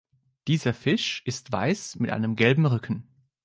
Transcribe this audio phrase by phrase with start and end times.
[0.47, 3.07] Dieser Fisch ist weiß mit einem gelben Rücken.